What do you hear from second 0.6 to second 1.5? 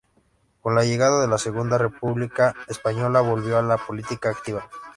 Con la llegada de la